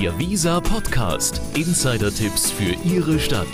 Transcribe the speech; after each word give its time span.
Der 0.00 0.18
Visa 0.18 0.60
Podcast. 0.60 1.42
Insider-Tipps 1.54 2.50
für 2.50 2.74
Ihre 2.88 3.20
Stadt. 3.20 3.46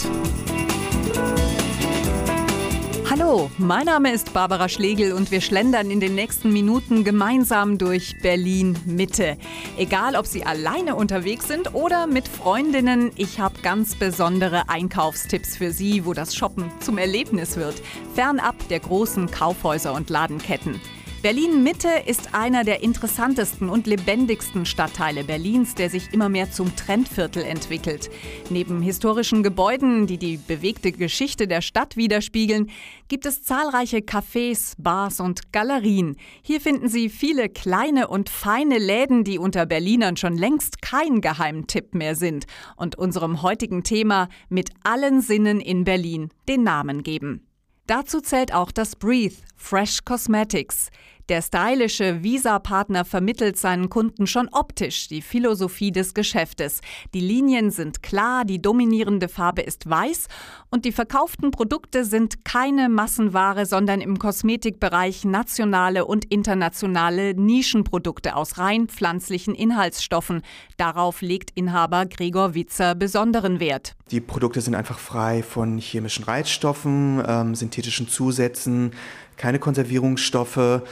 Hallo, 3.11 3.51
mein 3.59 3.87
Name 3.87 4.13
ist 4.13 4.33
Barbara 4.33 4.69
Schlegel 4.69 5.13
und 5.13 5.33
wir 5.33 5.41
schlendern 5.41 5.91
in 5.91 5.99
den 5.99 6.15
nächsten 6.15 6.53
Minuten 6.53 7.03
gemeinsam 7.03 7.79
durch 7.79 8.15
Berlin 8.23 8.79
Mitte. 8.87 9.37
Egal, 9.77 10.15
ob 10.15 10.27
Sie 10.27 10.45
alleine 10.45 10.95
unterwegs 10.95 11.49
sind 11.49 11.75
oder 11.75 12.07
mit 12.07 12.29
Freundinnen, 12.29 13.11
ich 13.17 13.41
habe 13.41 13.61
ganz 13.63 13.97
besondere 13.97 14.69
Einkaufstipps 14.69 15.57
für 15.57 15.73
Sie, 15.73 16.07
wo 16.07 16.13
das 16.13 16.37
Shoppen 16.37 16.71
zum 16.79 16.97
Erlebnis 16.97 17.57
wird, 17.57 17.75
fernab 18.15 18.55
der 18.69 18.79
großen 18.79 19.33
Kaufhäuser 19.33 19.95
und 19.95 20.11
Ladenketten. 20.11 20.81
Berlin 21.23 21.63
Mitte 21.63 21.89
ist 22.07 22.35
einer 22.35 22.63
der 22.63 22.83
interessantesten 22.83 23.69
und 23.69 23.87
lebendigsten 23.87 24.67
Stadtteile 24.67 25.25
Berlins, 25.25 25.75
der 25.75 25.91
sich 25.91 26.13
immer 26.13 26.29
mehr 26.29 26.53
zum 26.53 26.77
Trendviertel 26.77 27.43
entwickelt. 27.43 28.11
Neben 28.51 28.83
historischen 28.83 29.43
Gebäuden, 29.43 30.07
die 30.07 30.19
die 30.19 30.37
bewegte 30.37 30.93
Geschichte 30.93 31.49
der 31.49 31.63
Stadt 31.63 31.97
widerspiegeln, 31.97 32.71
gibt 33.09 33.27
es 33.27 33.43
zahlreiche 33.43 33.99
Cafés, 33.99 34.75
Bars 34.79 35.19
und 35.19 35.53
Galerien. 35.53 36.17
Hier 36.43 36.61
finden 36.61 36.89
Sie 36.89 37.09
viele 37.09 37.49
kleine 37.49 38.09
und 38.09 38.29
feine 38.29 38.79
Läden, 38.79 39.25
die 39.25 39.39
unter 39.39 39.67
Berlinern 39.67 40.17
schon 40.17 40.37
längst 40.37 40.83
kein 40.83 41.23
Geheimtipp 41.23 41.95
mehr 41.95 42.15
sind 42.15 42.47
und 42.77 42.97
unserem 42.97 43.43
heutigen 43.43 43.83
Thema 43.83 44.29
mit 44.49 44.71
allen 44.85 45.23
Sinnen 45.23 45.61
in 45.61 45.85
Berlin 45.85 46.29
den 46.47 46.63
Namen 46.63 47.03
geben. 47.03 47.46
Dazu 47.87 48.21
zählt 48.21 48.53
auch 48.53 48.73
das 48.73 48.97
Breathe 48.97 49.37
Fresh 49.57 50.05
Cosmetics. 50.05 50.91
Der 51.29 51.43
stylische 51.43 52.23
Visa-Partner 52.23 53.05
vermittelt 53.05 53.59
seinen 53.59 53.91
Kunden 53.91 54.29
schon 54.29 54.49
optisch 54.53 55.09
die 55.09 55.23
Philosophie 55.23 55.91
des 55.91 56.15
Geschäftes. 56.15 56.83
Die 57.15 57.21
Linien 57.21 57.73
sind 57.73 58.01
klar, 58.01 58.45
die 58.45 58.63
dominierende 58.63 59.27
Farbe 59.29 59.63
ist 59.63 59.91
weiß 59.91 60.29
und 60.71 60.85
die 60.85 60.93
verkauften 60.93 61.51
Produkte 61.51 62.05
sind 62.05 62.45
keine 62.45 62.89
Massenware, 62.89 63.67
sondern 63.67 64.01
im 64.01 64.21
Kosmetikbereich 64.21 65.25
nationale 65.25 66.05
und 66.05 66.25
internationale 66.27 67.35
Nischenprodukte 67.35 68.37
aus 68.37 68.59
rein 68.59 68.87
pflanzlichen 68.87 69.57
Inhaltsstoffen. 69.57 70.43
Darauf 70.77 71.23
legt 71.23 71.51
Inhaber 71.57 72.07
Gregor 72.07 72.55
Witzer 72.55 72.95
besonderen 72.95 73.59
Wert. 73.59 73.97
Die 74.13 74.21
Produkte 74.21 74.61
sind 74.61 74.77
einfach 74.77 75.01
frei 75.01 75.43
von 75.43 75.79
chemischen 75.79 76.25
Reizstoffen, 76.25 77.21
ähm, 77.27 77.57
synthetischen 77.57 78.07
Zusätzen, 78.07 78.93
keine 79.37 79.59
Konservierungsstoffe. 79.59 80.83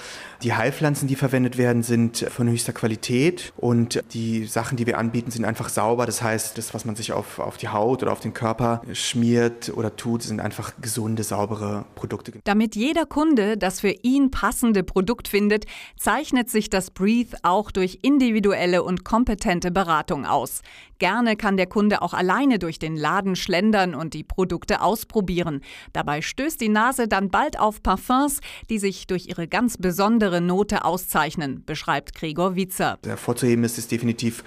Die 0.42 0.52
Heilpflanzen, 0.52 1.08
die 1.08 1.16
verwendet 1.16 1.56
werden, 1.56 1.82
sind 1.82 2.18
von 2.18 2.48
höchster 2.48 2.74
Qualität 2.74 3.52
und 3.56 4.02
die 4.12 4.44
Sachen, 4.44 4.76
die 4.76 4.86
wir 4.86 4.98
anbieten, 4.98 5.30
sind 5.30 5.46
einfach 5.46 5.70
sauber. 5.70 6.04
Das 6.04 6.20
heißt, 6.20 6.58
das, 6.58 6.74
was 6.74 6.84
man 6.84 6.96
sich 6.96 7.12
auf, 7.12 7.38
auf 7.38 7.56
die 7.56 7.68
Haut 7.68 8.02
oder 8.02 8.12
auf 8.12 8.20
den 8.20 8.34
Körper 8.34 8.82
schmiert 8.92 9.72
oder 9.74 9.96
tut, 9.96 10.22
sind 10.22 10.40
einfach 10.40 10.72
gesunde, 10.82 11.22
saubere 11.22 11.86
Produkte. 11.94 12.32
Damit 12.44 12.76
jeder 12.76 13.06
Kunde 13.06 13.56
das 13.56 13.80
für 13.80 13.94
ihn 14.02 14.30
passende 14.30 14.82
Produkt 14.82 15.28
findet, 15.28 15.64
zeichnet 15.98 16.50
sich 16.50 16.68
das 16.68 16.90
Breathe 16.90 17.38
auch 17.42 17.70
durch 17.70 18.00
individuelle 18.02 18.82
und 18.82 19.04
kompetente 19.04 19.70
Beratung 19.70 20.26
aus. 20.26 20.60
Gerne 20.98 21.36
kann 21.36 21.56
der 21.56 21.66
Kunde 21.66 22.02
auch 22.02 22.14
alleine 22.14 22.58
durch 22.58 22.78
den 22.78 22.96
Laden 22.96 23.34
schlendern 23.34 23.94
und 23.94 24.14
die 24.14 24.22
Produkte 24.22 24.80
ausprobieren. 24.80 25.60
Dabei 25.92 26.22
stößt 26.22 26.60
die 26.60 26.68
Nase 26.68 27.08
dann 27.08 27.30
bald 27.30 27.58
auf 27.58 27.82
Parfums, 27.82 28.33
die 28.70 28.78
sich 28.78 29.06
durch 29.06 29.26
ihre 29.26 29.48
ganz 29.48 29.76
besondere 29.76 30.40
Note 30.40 30.84
auszeichnen, 30.84 31.62
beschreibt 31.64 32.14
Gregor 32.14 32.56
Witzer. 32.56 32.98
Hervorzuheben 33.04 33.64
ist 33.64 33.78
es 33.78 33.88
definitiv 33.88 34.44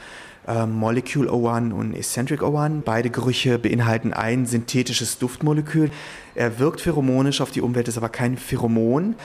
äh, 0.47 0.66
Molecule 0.66 1.29
O1 1.29 1.71
und 1.71 1.94
Eccentric 1.94 2.41
O1. 2.41 2.81
Beide 2.83 3.09
Gerüche 3.09 3.59
beinhalten 3.59 4.13
ein 4.13 4.45
synthetisches 4.45 5.19
Duftmolekül. 5.19 5.91
Er 6.35 6.59
wirkt 6.59 6.81
pheromonisch 6.81 7.41
auf 7.41 7.51
die 7.51 7.62
Umwelt, 7.62 7.88
ist 7.88 7.97
aber 7.97 8.09
kein 8.09 8.38
Pheromon. 8.38 9.16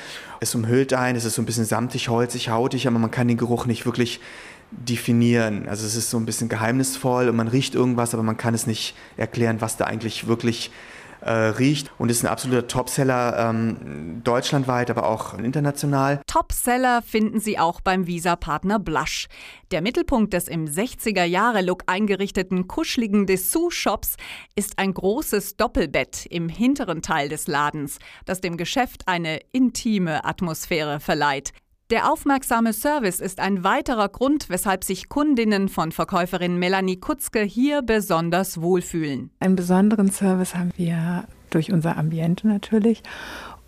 Es 0.40 0.54
umhüllt 0.54 0.92
ein, 0.92 1.14
es 1.14 1.24
ist 1.24 1.36
so 1.36 1.42
ein 1.42 1.46
bisschen 1.46 1.64
samtig, 1.64 2.08
holzig, 2.08 2.48
hautig, 2.48 2.86
aber 2.88 2.98
man 2.98 3.10
kann 3.10 3.28
den 3.28 3.36
Geruch 3.36 3.66
nicht 3.66 3.86
wirklich 3.86 4.20
definieren. 4.72 5.68
Also 5.68 5.86
es 5.86 5.94
ist 5.94 6.10
so 6.10 6.16
ein 6.16 6.26
bisschen 6.26 6.48
geheimnisvoll 6.48 7.28
und 7.28 7.36
man 7.36 7.48
riecht 7.48 7.74
irgendwas, 7.74 8.14
aber 8.14 8.22
man 8.22 8.36
kann 8.36 8.54
es 8.54 8.66
nicht 8.66 8.94
erklären, 9.16 9.60
was 9.60 9.76
da 9.76 9.84
eigentlich 9.84 10.26
wirklich 10.26 10.70
äh, 11.24 11.30
riecht 11.30 11.90
und 11.98 12.10
ist 12.10 12.24
ein 12.24 12.28
absoluter 12.28 12.66
Topseller 12.66 13.50
ähm, 13.50 14.20
deutschlandweit, 14.24 14.90
aber 14.90 15.08
auch 15.08 15.38
international. 15.38 16.20
Topseller 16.26 17.02
finden 17.02 17.40
Sie 17.40 17.58
auch 17.58 17.80
beim 17.80 18.06
Visa-Partner 18.06 18.78
Blush. 18.78 19.28
Der 19.70 19.82
Mittelpunkt 19.82 20.32
des 20.32 20.48
im 20.48 20.66
60er-Jahre-Look 20.66 21.84
eingerichteten 21.86 22.68
kuscheligen 22.68 23.26
Dessous-Shops 23.26 24.16
ist 24.54 24.78
ein 24.78 24.92
großes 24.92 25.56
Doppelbett 25.56 26.26
im 26.26 26.48
hinteren 26.48 27.02
Teil 27.02 27.28
des 27.28 27.46
Ladens, 27.46 27.98
das 28.24 28.40
dem 28.40 28.56
Geschäft 28.56 29.02
eine 29.06 29.40
intime 29.52 30.24
Atmosphäre 30.24 31.00
verleiht. 31.00 31.52
Der 31.92 32.10
aufmerksame 32.10 32.72
Service 32.72 33.20
ist 33.20 33.38
ein 33.38 33.64
weiterer 33.64 34.08
Grund, 34.08 34.48
weshalb 34.48 34.82
sich 34.82 35.10
Kundinnen 35.10 35.68
von 35.68 35.92
Verkäuferin 35.92 36.58
Melanie 36.58 36.96
Kutzke 36.96 37.42
hier 37.42 37.82
besonders 37.82 38.62
wohlfühlen. 38.62 39.28
Einen 39.40 39.56
besonderen 39.56 40.10
Service 40.10 40.54
haben 40.54 40.72
wir 40.78 41.24
durch 41.50 41.70
unser 41.70 41.98
Ambiente 41.98 42.48
natürlich 42.48 43.02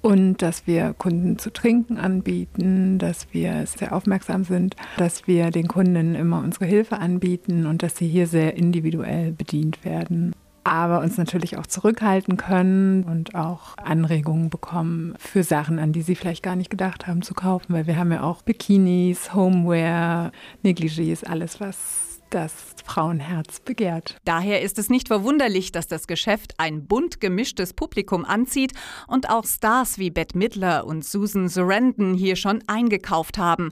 und 0.00 0.40
dass 0.40 0.66
wir 0.66 0.94
Kunden 0.94 1.38
zu 1.38 1.52
trinken 1.52 1.98
anbieten, 1.98 2.98
dass 2.98 3.26
wir 3.32 3.66
sehr 3.66 3.94
aufmerksam 3.94 4.44
sind, 4.44 4.74
dass 4.96 5.26
wir 5.26 5.50
den 5.50 5.68
Kunden 5.68 6.14
immer 6.14 6.38
unsere 6.38 6.64
Hilfe 6.64 6.96
anbieten 6.96 7.66
und 7.66 7.82
dass 7.82 7.98
sie 7.98 8.08
hier 8.08 8.26
sehr 8.26 8.56
individuell 8.56 9.32
bedient 9.32 9.84
werden 9.84 10.32
aber 10.64 11.00
uns 11.00 11.18
natürlich 11.18 11.58
auch 11.58 11.66
zurückhalten 11.66 12.36
können 12.36 13.04
und 13.04 13.34
auch 13.34 13.76
Anregungen 13.76 14.50
bekommen 14.50 15.14
für 15.18 15.42
Sachen, 15.42 15.78
an 15.78 15.92
die 15.92 16.02
sie 16.02 16.14
vielleicht 16.14 16.42
gar 16.42 16.56
nicht 16.56 16.70
gedacht 16.70 17.06
haben 17.06 17.22
zu 17.22 17.34
kaufen, 17.34 17.74
weil 17.74 17.86
wir 17.86 17.96
haben 17.96 18.10
ja 18.10 18.22
auch 18.22 18.42
Bikinis, 18.42 19.34
Homeware, 19.34 20.32
Negligés, 20.64 21.24
alles 21.24 21.60
was 21.60 22.14
das 22.30 22.52
Frauenherz 22.84 23.60
begehrt. 23.60 24.16
Daher 24.24 24.62
ist 24.62 24.78
es 24.78 24.90
nicht 24.90 25.06
verwunderlich, 25.06 25.70
dass 25.70 25.86
das 25.86 26.08
Geschäft 26.08 26.54
ein 26.58 26.86
bunt 26.86 27.20
gemischtes 27.20 27.72
Publikum 27.72 28.24
anzieht 28.24 28.72
und 29.06 29.30
auch 29.30 29.46
Stars 29.46 29.98
wie 29.98 30.10
Bette 30.10 30.36
Midler 30.36 30.84
und 30.86 31.04
Susan 31.04 31.48
Sarandon 31.48 32.14
hier 32.14 32.34
schon 32.34 32.64
eingekauft 32.66 33.38
haben. 33.38 33.70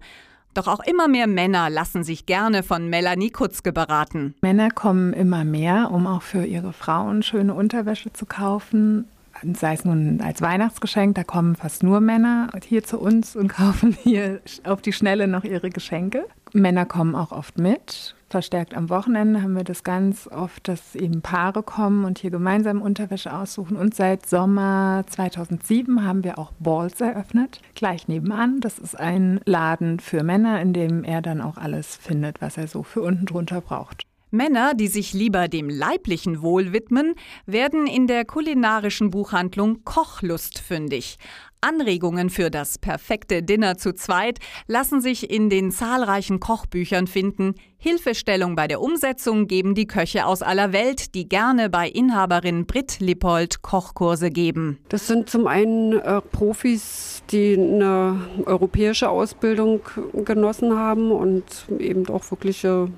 Doch 0.55 0.69
auch 0.69 0.81
immer 0.81 1.09
mehr 1.09 1.27
Männer 1.27 1.71
lassen 1.71 2.05
sich 2.05 2.27
gerne 2.27 2.63
von 2.63 2.89
Melanie 2.89 3.31
Kutzke 3.31 3.73
beraten. 3.73 4.35
Männer 4.43 4.71
kommen 4.71 5.13
immer 5.13 5.45
mehr, 5.45 5.91
um 5.91 6.07
auch 6.07 6.23
für 6.23 6.45
ihre 6.45 6.73
Frauen 6.73 7.23
schöne 7.23 7.55
Unterwäsche 7.55 8.13
zu 8.13 8.27
kaufen. 8.27 9.07
Sei 9.55 9.73
es 9.73 9.85
nun 9.85 10.21
als 10.21 10.41
Weihnachtsgeschenk, 10.41 11.17
da 11.17 11.25
kommen 11.25 11.57
fast 11.57 11.83
nur 11.83 12.01
Männer 12.01 12.49
hier 12.65 12.85
zu 12.85 13.01
uns 13.01 13.35
und 13.35 13.49
kaufen 13.53 13.97
hier 14.03 14.41
auf 14.65 14.83
die 14.83 14.93
Schnelle 14.93 15.27
noch 15.27 15.45
ihre 15.45 15.71
Geschenke. 15.71 16.27
Männer 16.53 16.85
kommen 16.85 17.15
auch 17.15 17.33
oft 17.33 17.59
mit, 17.59 18.15
verstärkt 18.33 18.75
am 18.75 18.91
Wochenende 18.91 19.43
haben 19.43 19.55
wir 19.55 19.63
das 19.63 19.85
ganz 19.85 20.27
oft, 20.27 20.67
dass 20.67 20.97
eben 20.97 21.21
Paare 21.23 21.63
kommen 21.63 22.05
und 22.05 22.19
hier 22.19 22.31
gemeinsam 22.31 22.83
Unterwäsche 22.83 23.33
aussuchen. 23.33 23.77
Und 23.77 23.95
seit 23.95 24.27
Sommer 24.27 25.05
2007 25.09 26.05
haben 26.05 26.25
wir 26.25 26.39
auch 26.39 26.51
Balls 26.59 27.01
eröffnet, 27.01 27.61
gleich 27.75 28.09
nebenan. 28.09 28.61
Das 28.61 28.79
ist 28.79 28.99
ein 28.99 29.41
Laden 29.45 30.01
für 30.01 30.25
Männer, 30.25 30.61
in 30.61 30.73
dem 30.73 31.05
er 31.05 31.21
dann 31.23 31.41
auch 31.43 31.59
alles 31.59 31.95
findet, 31.95 32.41
was 32.41 32.57
er 32.57 32.67
so 32.67 32.83
für 32.83 33.03
unten 33.03 33.27
drunter 33.27 33.61
braucht. 33.61 34.07
Männer, 34.35 34.73
die 34.73 34.89
sich 34.89 35.13
lieber 35.13 35.47
dem 35.47 35.69
leiblichen 35.69 36.41
Wohl 36.41 36.73
widmen, 36.73 37.15
werden 37.45 37.87
in 37.87 38.07
der 38.07 38.25
kulinarischen 38.25 39.11
Buchhandlung 39.11 39.85
Kochlust 39.85 40.59
fündig. 40.59 41.19
Anregungen 41.61 42.31
für 42.31 42.51
das 42.51 42.79
perfekte 42.79 43.43
Dinner 43.43 43.77
zu 43.77 43.95
zweit 43.95 44.39
lassen 44.67 45.03
sich 45.03 45.31
in 45.31 45.51
den 45.51 45.71
zahlreichen 45.71 46.41
Kochbüchern 46.41 47.07
finden. 47.07 47.55
Hilfestellung 47.77 48.57
bei 48.57 48.67
der 48.67 48.81
Umsetzung 48.81 49.47
geben 49.47 49.75
die 49.75 49.87
Köche 49.87 50.27
aus 50.27 50.41
aller 50.43 50.73
Welt, 50.73 51.15
die 51.15 51.29
gerne 51.29 51.69
bei 51.69 51.89
Inhaberin 51.89 52.67
Britt 52.67 53.01
Lippold 53.01 53.61
Kochkurse 53.61 54.31
geben. 54.31 54.79
Das 54.89 55.07
sind 55.07 55.29
zum 55.29 55.47
einen 55.47 55.93
äh, 55.93 56.21
Profis, 56.21 57.23
die 57.31 57.55
eine 57.55 58.19
europäische 58.47 59.11
Ausbildung 59.11 59.81
genossen 60.25 60.77
haben 60.77 61.13
und 61.13 61.45
eben 61.79 62.09
auch 62.09 62.31
wirkliche 62.31 62.89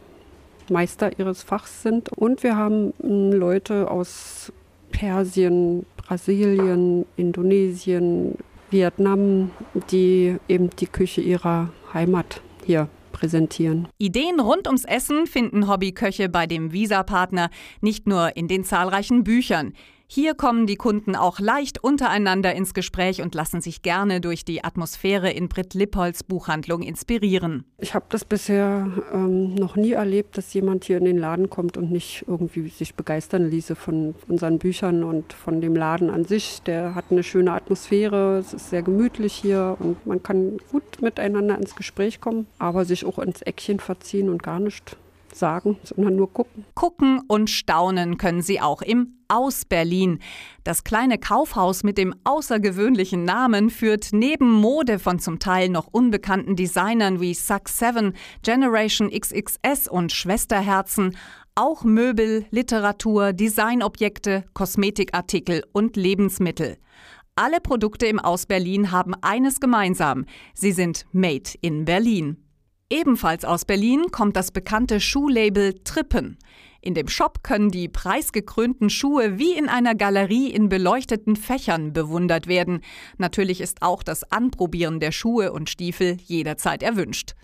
Meister 0.70 1.18
ihres 1.18 1.42
Fachs 1.42 1.82
sind. 1.82 2.10
Und 2.12 2.42
wir 2.42 2.56
haben 2.56 2.92
hm, 3.00 3.32
Leute 3.32 3.90
aus 3.90 4.52
Persien, 4.90 5.86
Brasilien, 5.96 7.06
Indonesien, 7.16 8.36
Vietnam, 8.70 9.50
die 9.90 10.36
eben 10.48 10.70
die 10.70 10.86
Küche 10.86 11.20
ihrer 11.20 11.70
Heimat 11.92 12.40
hier 12.64 12.88
präsentieren. 13.12 13.88
Ideen 13.98 14.40
rund 14.40 14.66
ums 14.66 14.84
Essen 14.84 15.26
finden 15.26 15.68
Hobbyköche 15.68 16.28
bei 16.28 16.46
dem 16.46 16.72
Visa-Partner 16.72 17.48
nicht 17.80 18.06
nur 18.06 18.36
in 18.36 18.48
den 18.48 18.64
zahlreichen 18.64 19.24
Büchern. 19.24 19.72
Hier 20.06 20.34
kommen 20.34 20.66
die 20.66 20.76
Kunden 20.76 21.16
auch 21.16 21.40
leicht 21.40 21.82
untereinander 21.82 22.54
ins 22.54 22.74
Gespräch 22.74 23.22
und 23.22 23.34
lassen 23.34 23.60
sich 23.60 23.82
gerne 23.82 24.20
durch 24.20 24.44
die 24.44 24.62
Atmosphäre 24.62 25.30
in 25.30 25.48
Britt 25.48 25.74
Lippolds 25.74 26.22
Buchhandlung 26.22 26.82
inspirieren. 26.82 27.64
Ich 27.78 27.94
habe 27.94 28.04
das 28.10 28.24
bisher 28.24 28.88
ähm, 29.12 29.54
noch 29.54 29.76
nie 29.76 29.92
erlebt, 29.92 30.36
dass 30.36 30.52
jemand 30.54 30.84
hier 30.84 30.98
in 30.98 31.04
den 31.04 31.18
Laden 31.18 31.50
kommt 31.50 31.76
und 31.76 31.90
nicht 31.90 32.24
irgendwie 32.28 32.68
sich 32.68 32.94
begeistern 32.94 33.50
ließe 33.50 33.74
von 33.74 34.14
unseren 34.28 34.58
Büchern 34.58 35.04
und 35.04 35.32
von 35.32 35.60
dem 35.60 35.74
Laden 35.74 36.10
an 36.10 36.24
sich. 36.24 36.62
Der 36.62 36.94
hat 36.94 37.06
eine 37.10 37.22
schöne 37.22 37.52
Atmosphäre, 37.52 38.38
es 38.38 38.52
ist 38.52 38.70
sehr 38.70 38.82
gemütlich 38.82 39.32
hier 39.32 39.76
und 39.78 40.06
man 40.06 40.22
kann 40.22 40.58
gut 40.70 41.00
miteinander 41.00 41.56
ins 41.58 41.74
Gespräch 41.74 42.20
kommen, 42.20 42.46
aber 42.58 42.84
sich 42.84 43.04
auch 43.04 43.18
ins 43.18 43.42
Eckchen 43.42 43.80
verziehen 43.80 44.28
und 44.28 44.42
gar 44.42 44.60
nicht 44.60 44.96
sagen, 45.36 45.78
sondern 45.82 46.16
nur 46.16 46.32
gucken. 46.32 46.64
Gucken 46.74 47.20
und 47.28 47.50
staunen 47.50 48.18
können 48.18 48.42
Sie 48.42 48.60
auch 48.60 48.82
im 48.82 49.18
Aus 49.28 49.64
Berlin. 49.64 50.18
Das 50.64 50.84
kleine 50.84 51.18
Kaufhaus 51.18 51.82
mit 51.82 51.98
dem 51.98 52.14
außergewöhnlichen 52.24 53.24
Namen 53.24 53.70
führt 53.70 54.08
neben 54.12 54.50
Mode 54.50 54.98
von 54.98 55.18
zum 55.18 55.38
Teil 55.38 55.68
noch 55.68 55.88
unbekannten 55.90 56.56
Designern 56.56 57.20
wie 57.20 57.34
Suck 57.34 57.68
7, 57.68 58.14
Generation 58.42 59.10
XXS 59.10 59.88
und 59.88 60.12
Schwesterherzen 60.12 61.16
auch 61.56 61.84
Möbel, 61.84 62.46
Literatur, 62.50 63.32
Designobjekte, 63.32 64.44
Kosmetikartikel 64.54 65.62
und 65.72 65.96
Lebensmittel. 65.96 66.78
Alle 67.36 67.60
Produkte 67.60 68.06
im 68.06 68.18
Aus 68.18 68.46
Berlin 68.46 68.90
haben 68.90 69.14
eines 69.22 69.60
gemeinsam. 69.60 70.24
Sie 70.52 70.72
sind 70.72 71.06
made 71.12 71.50
in 71.60 71.84
Berlin. 71.84 72.43
Ebenfalls 72.90 73.44
aus 73.44 73.64
Berlin 73.64 74.10
kommt 74.10 74.36
das 74.36 74.50
bekannte 74.50 75.00
Schuhlabel 75.00 75.80
Trippen. 75.84 76.38
In 76.82 76.92
dem 76.92 77.08
Shop 77.08 77.42
können 77.42 77.70
die 77.70 77.88
preisgekrönten 77.88 78.90
Schuhe 78.90 79.38
wie 79.38 79.54
in 79.54 79.70
einer 79.70 79.94
Galerie 79.94 80.50
in 80.50 80.68
beleuchteten 80.68 81.34
Fächern 81.34 81.94
bewundert 81.94 82.46
werden. 82.46 82.82
Natürlich 83.16 83.62
ist 83.62 83.80
auch 83.80 84.02
das 84.02 84.30
Anprobieren 84.30 85.00
der 85.00 85.12
Schuhe 85.12 85.52
und 85.52 85.70
Stiefel 85.70 86.18
jederzeit 86.26 86.82
erwünscht. 86.82 87.34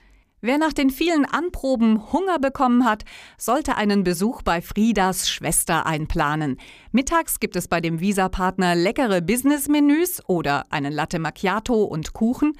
Wer 0.42 0.58
nach 0.58 0.75
den 0.75 0.90
vielen 0.90 1.25
Anproben 1.26 2.12
Hunger 2.12 2.38
bekommen 2.38 2.84
hat, 2.84 3.04
sollte 3.38 3.76
einen 3.76 4.04
Besuch 4.04 4.42
bei 4.42 4.62
Friedas 4.62 5.28
Schwester 5.28 5.87
einplanen. 5.87 6.58
Mittags 6.92 7.40
gibt 7.40 7.56
es 7.56 7.69
bei 7.69 7.81
dem 7.81 8.00
Visa-Partner 8.00 8.75
leckere 8.75 9.20
Business-Menüs 9.20 10.22
oder 10.28 10.64
einen 10.70 10.92
Latte 10.92 11.19
Macchiato 11.19 11.82
und 11.84 12.14
Kuchen. 12.14 12.54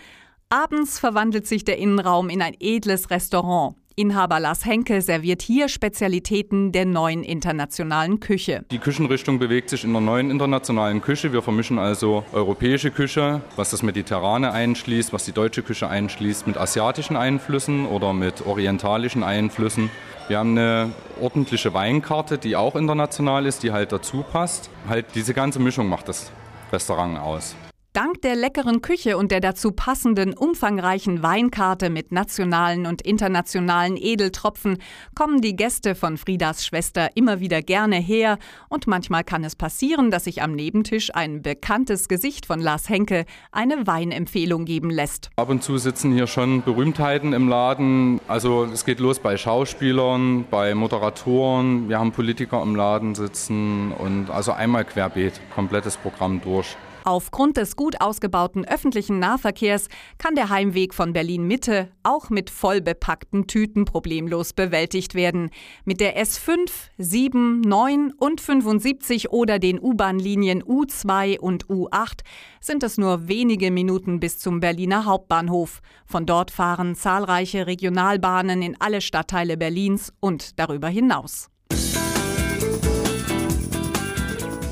Abends 0.53 0.99
verwandelt 0.99 1.47
sich 1.47 1.65
der 1.65 1.79
Innenraum 1.79 2.29
in 2.29 2.43
ein 2.43 2.57
edles 2.59 3.11
Restaurant. 3.11 3.77
Inhaber 3.95 4.41
Lars 4.41 4.65
Henke 4.65 5.01
serviert 5.01 5.43
hier 5.43 5.69
Spezialitäten 5.69 6.73
der 6.73 6.87
neuen 6.87 7.23
internationalen 7.23 8.19
Küche. 8.19 8.65
Die 8.73 8.81
Küchenrichtung 8.81 9.39
bewegt 9.39 9.71
sich 9.71 9.85
in 9.85 9.93
der 9.93 10.01
neuen 10.01 10.29
internationalen 10.29 11.03
Küche. 11.03 11.33
Wir 11.33 11.43
vermischen 11.43 11.79
also 11.79 12.25
europäische 12.33 12.91
Küche, 12.91 13.43
was 13.55 13.71
das 13.71 13.85
Mediterrane 13.85 14.51
einschließt, 14.51 15.13
was 15.13 15.25
die 15.25 15.31
deutsche 15.31 15.63
Küche 15.63 15.89
einschließt, 15.89 16.49
mit 16.49 16.57
asiatischen 16.57 17.17
Einflüssen 17.17 17.87
oder 17.87 18.13
mit 18.13 18.45
orientalischen 18.45 19.23
Einflüssen. 19.23 19.89
Wir 20.27 20.41
haben 20.41 20.59
eine 20.59 20.91
ordentliche 21.21 21.73
Weinkarte, 21.75 22.39
die 22.39 22.57
auch 22.57 22.75
international 22.75 23.47
ist, 23.47 23.63
die 23.63 23.71
halt 23.71 23.93
dazu 23.93 24.25
passt. 24.29 24.69
Halt 24.89 25.07
diese 25.15 25.33
ganze 25.33 25.61
Mischung 25.61 25.89
macht 25.89 26.09
das 26.09 26.33
Restaurant 26.73 27.21
aus. 27.21 27.55
Dank 28.01 28.23
der 28.23 28.35
leckeren 28.35 28.81
Küche 28.81 29.19
und 29.19 29.31
der 29.31 29.41
dazu 29.41 29.73
passenden 29.73 30.33
umfangreichen 30.33 31.23
Weinkarte 31.23 31.91
mit 31.91 32.13
nationalen 32.13 32.87
und 32.87 33.03
internationalen 33.03 33.99
Edeltropfen 33.99 34.79
kommen 35.15 35.43
die 35.43 35.55
Gäste 35.55 35.95
von 35.95 36.17
Friedas 36.17 36.65
Schwester 36.65 37.11
immer 37.15 37.41
wieder 37.41 37.61
gerne 37.61 37.97
her 37.97 38.39
und 38.71 38.87
manchmal 38.87 39.23
kann 39.23 39.45
es 39.45 39.55
passieren, 39.55 40.11
dass 40.11 40.25
sich 40.25 40.41
am 40.41 40.53
Nebentisch 40.53 41.15
ein 41.15 41.43
bekanntes 41.43 42.09
Gesicht 42.09 42.47
von 42.47 42.59
Lars 42.59 42.89
Henke 42.89 43.27
eine 43.53 43.87
Weinempfehlung 43.87 44.65
geben 44.65 44.89
lässt. 44.89 45.29
Ab 45.37 45.51
und 45.51 45.63
zu 45.63 45.77
sitzen 45.77 46.15
hier 46.15 46.27
schon 46.27 46.63
Berühmtheiten 46.63 47.35
im 47.35 47.51
Laden. 47.51 48.19
Also 48.29 48.65
es 48.65 48.87
geht 48.87 49.01
los 49.01 49.19
bei 49.19 49.37
Schauspielern, 49.37 50.47
bei 50.51 50.75
Moderatoren, 50.75 51.91
wir 51.91 51.99
haben 51.99 52.13
Politiker 52.13 52.63
im 52.63 52.77
Laden 52.77 53.15
sitzen 53.15 53.93
und 53.93 54.31
also 54.31 54.53
einmal 54.53 54.87
querbeet, 54.87 55.39
komplettes 55.55 55.99
Programm 55.99 56.41
durch. 56.41 56.79
Aufgrund 57.05 57.57
des 57.57 57.77
gut 57.77 58.01
ausgebauten 58.01 58.65
öffentlichen 58.67 59.19
Nahverkehrs 59.19 59.89
kann 60.19 60.35
der 60.35 60.49
Heimweg 60.49 60.95
von 60.95 61.13
Berlin 61.13 61.47
Mitte 61.47 61.89
auch 62.03 62.31
mit 62.31 62.51
vollbepackten 62.51 63.47
Tüten 63.47 63.85
problemlos 63.85 64.53
bewältigt 64.53 65.15
werden. 65.15 65.51
Mit 65.85 66.01
der 66.01 66.21
S5, 66.23 66.71
7, 66.99 67.61
9 67.61 68.13
und 68.19 68.41
75 68.41 69.31
oder 69.31 69.59
den 69.59 69.81
U-Bahn-Linien 69.81 70.63
U2 70.63 71.39
und 71.39 71.67
U8 71.67 72.21
sind 72.61 72.83
es 72.83 72.99
nur 72.99 73.29
wenige 73.29 73.71
Minuten 73.71 74.21
bis 74.21 74.39
zum 74.39 74.61
Berliner 74.61 75.05
Hauptbahnhof. 75.05 75.81
Von 76.07 76.27
dort 76.27 76.51
fahren 76.51 76.95
zahlreiche 76.95 77.67
Regionalbahnen 77.67 78.63
in 78.63 78.77
alle 78.81 79.01
Stadtteile 79.01 79.57
Berlins 79.57 80.13
und 80.21 80.59
darüber 80.59 80.89
hinaus. 80.89 81.50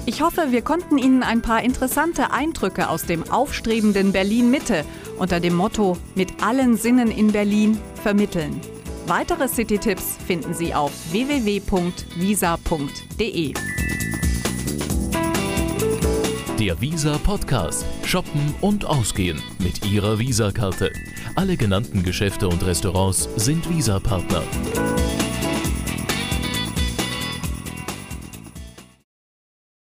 Ich 0.09 0.23
hoffe, 0.23 0.53
wir 0.53 0.63
konnten 0.63 0.97
Ihnen 0.97 1.23
ein 1.23 1.43
paar 1.43 1.63
interessante 1.63 2.31
Eindrücke 2.31 2.89
aus 2.89 3.05
dem 3.05 3.31
aufstrebenden 3.31 4.11
Berlin 4.11 4.51
Mitte 4.51 4.87
unter 5.19 5.39
dem 5.39 5.55
Motto 5.55 5.99
Mit 6.15 6.43
allen 6.43 6.79
Sinnen 6.79 7.11
in 7.11 7.31
Berlin 7.31 7.79
vermitteln. 8.03 8.59
Weitere 9.07 9.49
City-Tipps 9.49 10.17
finden 10.27 10.55
Sie 10.55 10.73
auf 10.73 10.93
www.visa.de. 11.13 11.93
Der 16.59 16.81
Visa 16.81 17.19
Podcast. 17.19 17.85
Shoppen 18.07 18.55
und 18.63 18.87
Ausgehen 18.87 19.43
mit 19.59 19.85
Ihrer 19.85 20.19
Visa-Karte. 20.19 20.91
Alle 21.35 21.59
genannten 21.59 22.03
Geschäfte 22.03 22.49
und 22.49 22.65
Restaurants 22.65 23.29
sind 23.37 23.69
Visa-Partner. 23.69 24.43